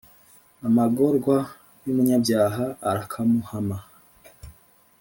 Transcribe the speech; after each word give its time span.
amagorwa 0.67 1.35
y’umunyabyaha 1.83 2.65
arakamuhama. 2.89 3.77